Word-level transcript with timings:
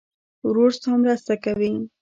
ورور 0.47 0.69
ستا 0.77 0.91
مرسته 1.03 1.33
کوي. 1.43 1.73